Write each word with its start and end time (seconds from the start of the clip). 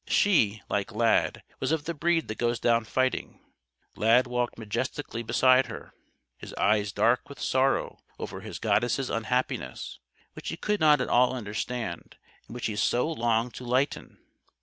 She, 0.07 0.63
like 0.67 0.91
Lad, 0.91 1.43
was 1.59 1.71
of 1.71 1.85
the 1.85 1.93
breed 1.93 2.27
that 2.27 2.39
goes 2.39 2.59
down 2.59 2.85
fighting. 2.85 3.39
Lad 3.95 4.25
walked 4.25 4.57
majestically 4.57 5.21
beside 5.21 5.67
her, 5.67 5.93
his 6.39 6.55
eyes 6.55 6.91
dark 6.91 7.29
with 7.29 7.39
sorrow 7.39 7.99
over 8.17 8.41
his 8.41 8.57
goddess' 8.57 9.09
unhappiness, 9.11 9.99
which 10.33 10.49
he 10.49 10.57
could 10.57 10.79
not 10.79 11.01
at 11.01 11.07
all 11.09 11.35
understand 11.35 12.17
and 12.47 12.55
which 12.55 12.65
he 12.65 12.75
so 12.75 13.11
longed 13.11 13.53
to 13.53 13.63
lighten. 13.63 14.17